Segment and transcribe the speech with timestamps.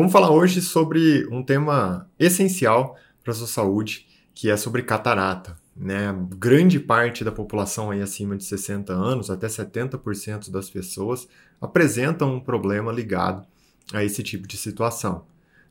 [0.00, 5.58] Vamos falar hoje sobre um tema essencial para a sua saúde, que é sobre catarata.
[5.76, 6.16] Né?
[6.38, 11.28] Grande parte da população aí acima de 60 anos, até 70% das pessoas,
[11.60, 13.46] apresentam um problema ligado
[13.92, 15.26] a esse tipo de situação.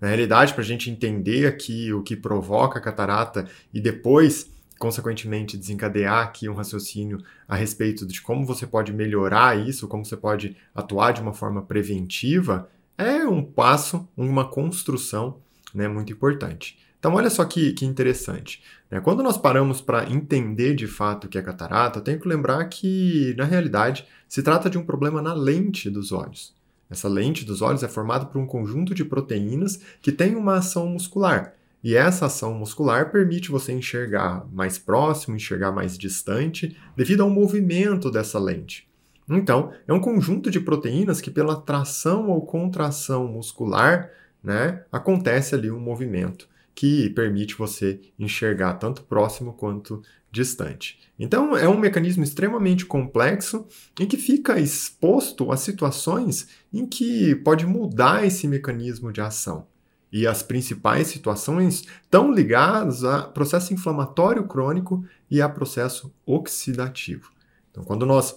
[0.00, 5.58] Na realidade, para a gente entender aqui o que provoca a catarata e depois, consequentemente,
[5.58, 10.56] desencadear aqui um raciocínio a respeito de como você pode melhorar isso, como você pode
[10.74, 15.38] atuar de uma forma preventiva, é um passo, uma construção
[15.74, 16.78] né, muito importante.
[16.98, 18.62] Então, olha só que, que interessante.
[18.90, 19.00] Né?
[19.00, 22.64] Quando nós paramos para entender de fato o que é catarata, eu tenho que lembrar
[22.64, 26.54] que, na realidade, se trata de um problema na lente dos olhos.
[26.88, 30.86] Essa lente dos olhos é formada por um conjunto de proteínas que tem uma ação
[30.86, 31.54] muscular.
[31.82, 38.10] E essa ação muscular permite você enxergar mais próximo, enxergar mais distante, devido ao movimento
[38.10, 38.88] dessa lente.
[39.28, 44.10] Então, é um conjunto de proteínas que, pela tração ou contração muscular,
[44.42, 50.98] né, acontece ali um movimento que permite você enxergar tanto próximo quanto distante.
[51.18, 53.66] Então, é um mecanismo extremamente complexo
[53.98, 59.66] e que fica exposto a situações em que pode mudar esse mecanismo de ação.
[60.12, 67.30] E as principais situações estão ligadas a processo inflamatório crônico e a processo oxidativo.
[67.70, 68.36] Então, quando nós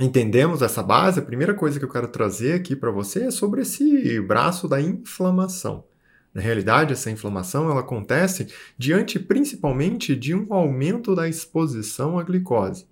[0.00, 3.62] entendemos essa base, a primeira coisa que eu quero trazer aqui para você é sobre
[3.62, 5.84] esse braço da inflamação.
[6.32, 12.86] Na realidade, essa inflamação ela acontece diante principalmente de um aumento da exposição à glicose.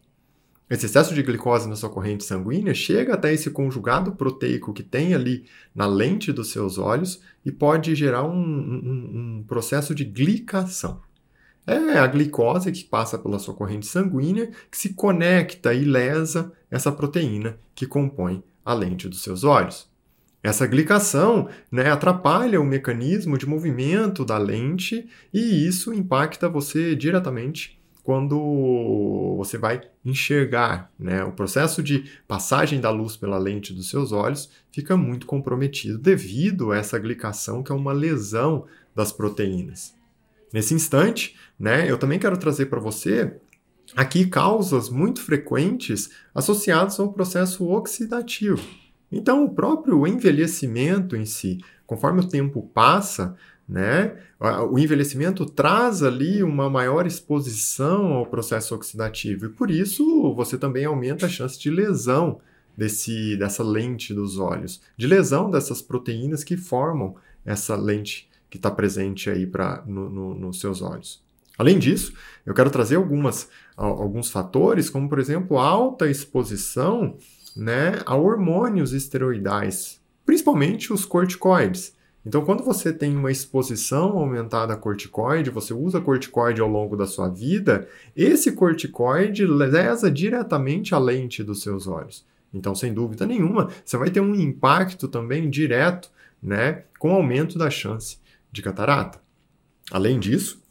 [0.70, 5.12] Esse excesso de glicose na sua corrente sanguínea chega até esse conjugado proteico que tem
[5.12, 5.44] ali
[5.74, 11.02] na lente dos seus olhos e pode gerar um, um, um processo de glicação.
[11.66, 16.90] É a glicose que passa pela sua corrente sanguínea que se conecta e lesa essa
[16.90, 19.90] proteína que compõe a lente dos seus olhos.
[20.42, 27.80] Essa glicação né, atrapalha o mecanismo de movimento da lente e isso impacta você diretamente
[28.02, 30.90] quando você vai enxergar.
[30.98, 31.22] Né?
[31.22, 36.72] O processo de passagem da luz pela lente dos seus olhos fica muito comprometido devido
[36.72, 38.66] a essa glicação, que é uma lesão
[38.96, 39.94] das proteínas.
[40.52, 43.36] Nesse instante, né, eu também quero trazer para você
[43.96, 48.62] aqui causas muito frequentes associadas ao processo oxidativo.
[49.10, 53.36] Então, o próprio envelhecimento em si, conforme o tempo passa,
[53.68, 54.16] né,
[54.70, 60.84] o envelhecimento traz ali uma maior exposição ao processo oxidativo e por isso você também
[60.84, 62.40] aumenta a chance de lesão
[62.76, 67.14] desse, dessa lente dos olhos, de lesão dessas proteínas que formam
[67.44, 71.24] essa lente que está presente aí pra, no, no, nos seus olhos.
[71.56, 72.12] Além disso,
[72.44, 77.16] eu quero trazer algumas, alguns fatores, como por exemplo, alta exposição
[77.56, 81.94] né, a hormônios esteroidais, principalmente os corticoides.
[82.26, 87.06] Então, quando você tem uma exposição aumentada a corticoide, você usa corticoide ao longo da
[87.06, 92.26] sua vida, esse corticoide lesa diretamente a lente dos seus olhos.
[92.52, 96.10] Então, sem dúvida nenhuma, você vai ter um impacto também direto,
[96.42, 98.20] né, com aumento da chance
[98.52, 99.20] de catarata.
[99.90, 100.62] Além disso,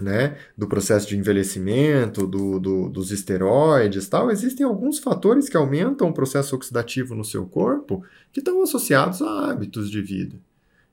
[0.00, 6.08] né, do processo de envelhecimento, do, do, dos esteroides tal, existem alguns fatores que aumentam
[6.08, 8.02] o processo oxidativo no seu corpo
[8.32, 10.36] que estão associados a hábitos de vida.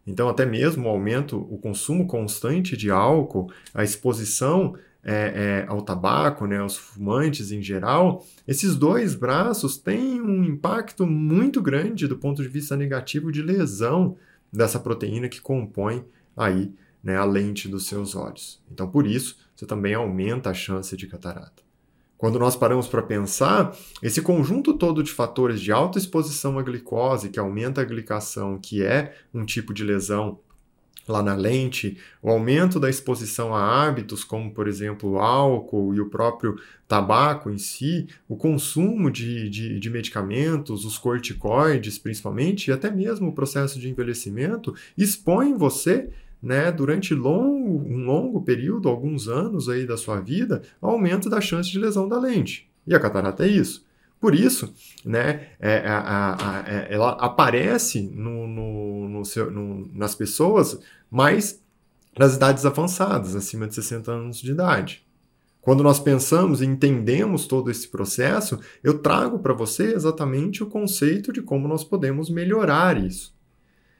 [0.05, 5.81] Então, até mesmo o aumento, o consumo constante de álcool, a exposição é, é, ao
[5.81, 12.17] tabaco, né, aos fumantes em geral, esses dois braços têm um impacto muito grande do
[12.17, 14.15] ponto de vista negativo de lesão
[14.51, 16.05] dessa proteína que compõe
[16.37, 16.71] aí
[17.03, 18.61] né, a lente dos seus olhos.
[18.71, 21.65] Então, por isso, você também aumenta a chance de catarata.
[22.17, 27.29] Quando nós paramos para pensar, esse conjunto todo de fatores de alta exposição à glicose,
[27.29, 30.39] que aumenta a glicação, que é um tipo de lesão
[31.07, 36.01] lá na lente, o aumento da exposição a hábitos, como por exemplo o álcool e
[36.01, 42.73] o próprio tabaco em si, o consumo de, de, de, medicamentos, os corticoides principalmente, e
[42.73, 46.09] até mesmo o processo de envelhecimento, expõem você
[46.41, 51.69] né, durante longo, um longo período, alguns anos aí da sua vida, aumento da chance
[51.69, 52.69] de lesão da lente.
[52.85, 53.85] E a catarata é isso.
[54.19, 54.73] Por isso,
[55.05, 60.79] né, é, a, a, a, é, ela aparece no, no, no seu, no, nas pessoas
[61.09, 61.61] mais
[62.17, 65.05] nas idades avançadas, acima de 60 anos de idade.
[65.61, 71.31] Quando nós pensamos e entendemos todo esse processo, eu trago para você exatamente o conceito
[71.31, 73.36] de como nós podemos melhorar isso.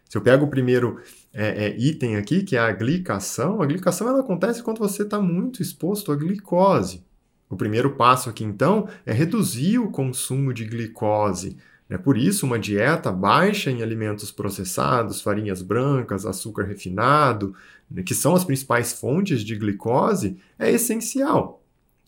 [0.10, 1.02] Se eu pego o primeiro
[1.34, 5.20] é, é, item aqui, que é a glicação, a glicação ela acontece quando você está
[5.20, 7.04] muito exposto à glicose.
[7.50, 11.58] O primeiro passo aqui, então, é reduzir o consumo de glicose
[11.90, 11.98] Né?
[11.98, 17.56] Por isso, uma dieta baixa em alimentos processados, farinhas brancas, açúcar refinado,
[17.90, 21.64] né, que são as principais fontes de glicose, é essencial.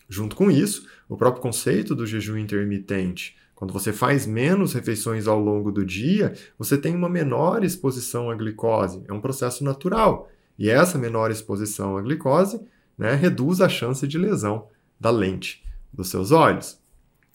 [0.10, 3.38] Junto com isso, o próprio conceito do jejum intermitente.
[3.60, 8.34] Quando você faz menos refeições ao longo do dia, você tem uma menor exposição à
[8.34, 9.04] glicose.
[9.06, 10.30] É um processo natural.
[10.58, 12.62] E essa menor exposição à glicose
[12.98, 15.62] né, reduz a chance de lesão da lente
[15.92, 16.80] dos seus olhos.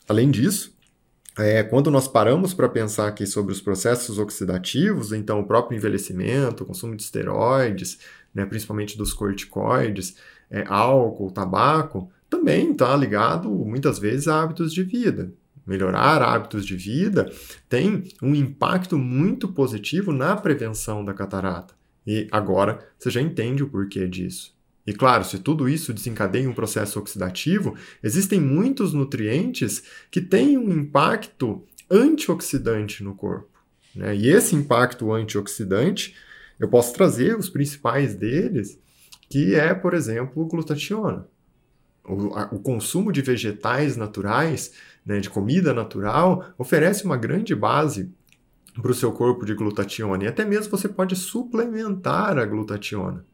[0.09, 0.75] Além disso,
[1.37, 6.63] é, quando nós paramos para pensar aqui sobre os processos oxidativos, então o próprio envelhecimento,
[6.63, 7.99] o consumo de esteroides,
[8.35, 10.17] né, principalmente dos corticoides,
[10.51, 15.31] é, álcool, tabaco, também está ligado muitas vezes a hábitos de vida.
[15.67, 17.33] Melhorar hábitos de vida
[17.69, 21.75] tem um impacto muito positivo na prevenção da catarata.
[22.07, 24.55] E agora você já entende o porquê disso.
[24.87, 30.71] E claro, se tudo isso desencadeia um processo oxidativo, existem muitos nutrientes que têm um
[30.71, 33.49] impacto antioxidante no corpo.
[33.95, 34.15] Né?
[34.15, 36.15] E esse impacto antioxidante,
[36.61, 38.79] eu posso trazer os principais deles,
[39.31, 41.27] que é, por exemplo, glutationa.
[42.05, 44.73] O, a, o consumo de vegetais naturais,
[45.05, 48.13] né, de comida natural, oferece uma grande base
[48.81, 50.25] para o seu corpo de glutationa.
[50.25, 53.25] E até mesmo você pode suplementar a glutationa.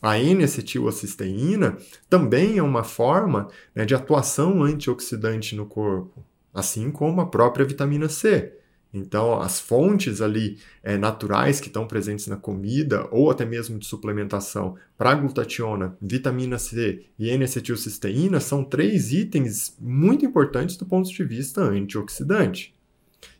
[0.00, 1.76] A N-acetilcisteína
[2.10, 8.08] também é uma forma né, de atuação antioxidante no corpo, assim como a própria vitamina
[8.08, 8.52] C.
[8.92, 13.86] Então, as fontes ali é, naturais que estão presentes na comida, ou até mesmo de
[13.86, 21.24] suplementação para glutationa, vitamina C e N-acetilcisteína, são três itens muito importantes do ponto de
[21.24, 22.74] vista antioxidante.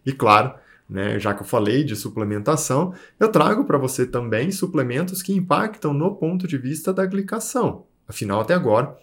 [0.06, 0.54] E claro,
[0.88, 1.18] né?
[1.18, 6.14] Já que eu falei de suplementação, eu trago para você também suplementos que impactam no
[6.14, 7.86] ponto de vista da glicação.
[8.06, 8.94] Afinal, até agora,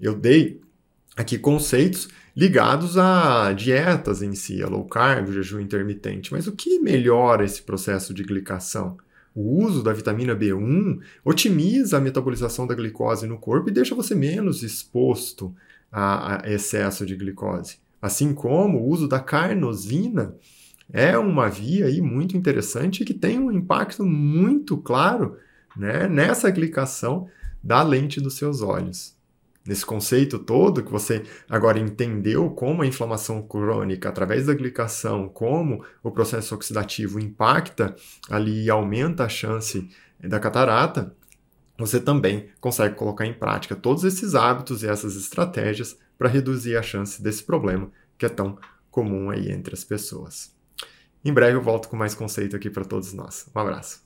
[0.00, 0.60] eu dei
[1.18, 6.32] aqui conceitos ligados a dietas em si, a low carb, jejum intermitente.
[6.32, 8.96] Mas o que melhora esse processo de glicação?
[9.34, 14.14] O uso da vitamina B1 otimiza a metabolização da glicose no corpo e deixa você
[14.14, 15.52] menos exposto
[15.90, 17.78] a, excesso de glicose.
[18.00, 20.36] Assim como o uso da carnosina
[20.92, 25.36] é uma via aí muito interessante que tem um impacto muito claro
[25.76, 27.28] né, nessa glicação
[27.62, 29.17] da lente dos seus olhos.
[29.68, 35.84] Nesse conceito todo que você agora entendeu como a inflamação crônica, através da glicação, como
[36.02, 37.94] o processo oxidativo impacta
[38.30, 39.86] ali e aumenta a chance
[40.18, 41.14] da catarata,
[41.76, 46.82] você também consegue colocar em prática todos esses hábitos e essas estratégias para reduzir a
[46.82, 48.58] chance desse problema que é tão
[48.90, 50.50] comum aí entre as pessoas.
[51.22, 53.46] Em breve eu volto com mais conceito aqui para todos nós.
[53.54, 54.00] Um abraço.